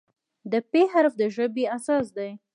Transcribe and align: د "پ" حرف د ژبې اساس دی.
د 0.51 0.53
"پ" 0.69 0.73
حرف 0.93 1.13
د 1.19 1.21
ژبې 1.35 1.65
اساس 1.77 2.05
دی. 2.17 2.29